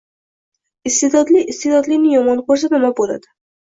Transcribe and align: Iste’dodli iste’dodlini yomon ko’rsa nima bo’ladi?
Iste’dodli 0.91 1.43
iste’dodlini 1.53 2.17
yomon 2.17 2.43
ko’rsa 2.49 2.71
nima 2.75 2.95
bo’ladi? 3.03 3.35